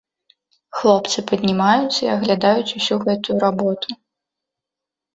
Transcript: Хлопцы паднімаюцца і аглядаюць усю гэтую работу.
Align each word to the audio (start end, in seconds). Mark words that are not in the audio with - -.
Хлопцы 0.77 1.19
паднімаюцца 1.33 2.01
і 2.07 2.11
аглядаюць 2.15 2.67
усю 2.81 3.01
гэтую 3.07 3.37
работу. 3.47 3.89